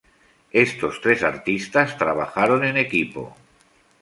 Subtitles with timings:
[0.65, 3.37] Estos tres artistas trabajaron en equipo.